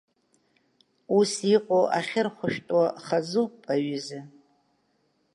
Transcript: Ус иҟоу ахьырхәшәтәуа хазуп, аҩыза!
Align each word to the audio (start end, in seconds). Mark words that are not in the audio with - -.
Ус 1.17 1.31
иҟоу 1.55 1.85
ахьырхәшәтәуа 1.97 2.85
хазуп, 3.05 3.53
аҩыза! 3.73 4.21